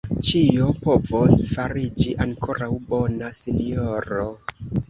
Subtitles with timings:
[0.27, 4.29] Ĉio povos fariĝi ankoraŭ bona, sinjoro.